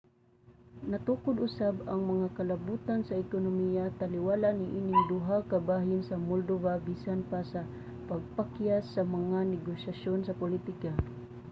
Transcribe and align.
natukod 0.91 1.35
usab 1.47 1.75
ang 1.91 2.01
mga 2.11 2.27
kalabutan 2.37 2.99
sa 3.03 3.19
ekonomiya 3.23 3.85
taliwala 3.99 4.49
niining 4.59 5.01
duha 5.11 5.37
ka 5.51 5.57
bahin 5.69 6.01
sa 6.05 6.15
moldova 6.27 6.73
bisan 6.87 7.19
pa 7.29 7.39
sa 7.51 7.61
pagkapakyas 8.09 8.85
sa 8.95 9.01
mga 9.15 9.39
negosasyon 9.53 10.19
sa 10.23 10.37
politika 10.43 10.91